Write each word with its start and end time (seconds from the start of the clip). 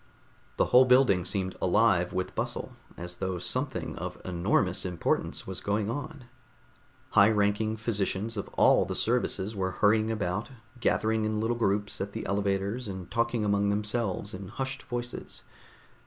The 0.57 0.65
whole 0.73 0.85
building 0.85 1.25
seemed 1.25 1.55
alive 1.61 2.11
with 2.11 2.33
bustle, 2.33 2.73
as 2.97 3.17
though 3.17 3.37
something 3.37 3.95
of 3.97 4.19
enormous 4.25 4.83
importance 4.83 5.45
was 5.45 5.61
going 5.61 5.91
on; 5.91 6.25
high 7.11 7.29
ranking 7.29 7.77
physicians 7.77 8.35
of 8.35 8.47
all 8.53 8.83
the 8.83 8.95
services 8.95 9.55
were 9.55 9.69
hurrying 9.69 10.09
about, 10.09 10.49
gathering 10.79 11.23
in 11.23 11.39
little 11.39 11.55
groups 11.55 12.01
at 12.01 12.13
the 12.13 12.25
elevators 12.25 12.87
and 12.87 13.11
talking 13.11 13.45
among 13.45 13.69
themselves 13.69 14.33
in 14.33 14.47
hushed 14.47 14.81
voices. 14.81 15.43